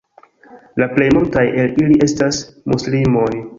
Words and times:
La 0.83 0.87
plej 0.95 1.09
multaj 1.17 1.45
el 1.65 1.77
ili 1.85 2.01
estas 2.09 2.43
muslimoj. 2.75 3.31